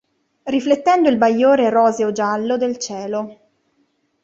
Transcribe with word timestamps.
Riflettendo 0.45 1.09
il 1.09 1.17
bagliore 1.17 1.69
roseo-giallo 1.69 2.57
del 2.57 2.79
cielo. 2.79 3.37